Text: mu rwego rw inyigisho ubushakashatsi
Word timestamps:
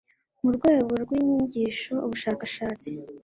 mu 0.43 0.49
rwego 0.55 0.91
rw 1.03 1.11
inyigisho 1.19 1.93
ubushakashatsi 2.05 2.89